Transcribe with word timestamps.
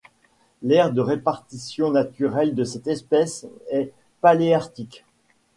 L'aire 0.63 0.91
de 0.91 0.99
répartition 0.99 1.91
naturelle 1.91 2.55
de 2.55 2.63
cette 2.63 2.87
espèce 2.87 3.45
est 3.69 3.93
paléarctique. 4.19 5.05